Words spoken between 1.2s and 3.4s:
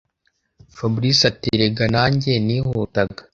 ati”erega najye nihutaga